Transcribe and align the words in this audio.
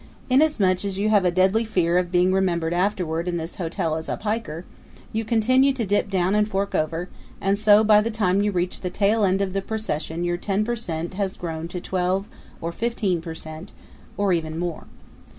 Inasmuch 0.31 0.83
as 0.83 0.97
you 0.97 1.09
have 1.09 1.25
a 1.25 1.29
deadly 1.29 1.63
fear 1.63 1.99
of 1.99 2.11
being 2.11 2.33
remembered 2.33 2.73
afterward 2.73 3.27
in 3.27 3.37
this 3.37 3.57
hotel 3.57 3.93
as 3.95 4.09
a 4.09 4.17
piker, 4.17 4.65
you 5.13 5.23
continue 5.23 5.73
to 5.73 5.85
dip 5.85 6.09
down 6.09 6.33
and 6.33 6.47
to 6.47 6.51
fork 6.51 6.73
over, 6.73 7.07
and 7.39 7.59
so 7.59 7.83
by 7.83 8.01
the 8.01 8.09
time 8.09 8.41
you 8.41 8.51
reach 8.51 8.81
the 8.81 8.89
tail 8.89 9.23
end 9.23 9.41
of 9.43 9.53
the 9.53 9.61
procession 9.61 10.23
your 10.23 10.37
ten 10.37 10.65
per 10.65 10.75
cent 10.75 11.13
has 11.13 11.37
grown 11.37 11.67
to 11.67 11.79
twelve 11.79 12.27
or 12.61 12.71
fifteen 12.71 13.21
per 13.21 13.35
cent, 13.35 13.73
or 14.17 14.33
even 14.33 14.57
more. 14.57 14.87